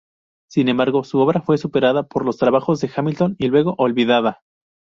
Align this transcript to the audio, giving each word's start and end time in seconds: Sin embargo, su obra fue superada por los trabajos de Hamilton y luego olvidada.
Sin 0.49 0.67
embargo, 0.67 1.03
su 1.03 1.19
obra 1.19 1.41
fue 1.41 1.59
superada 1.59 2.01
por 2.01 2.25
los 2.25 2.37
trabajos 2.39 2.79
de 2.81 2.89
Hamilton 2.95 3.35
y 3.37 3.49
luego 3.49 3.75
olvidada. 3.77 4.41